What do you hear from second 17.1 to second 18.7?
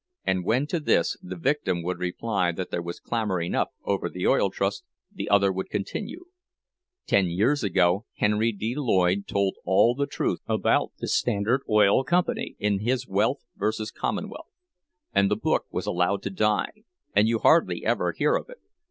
and you hardly ever hear of it.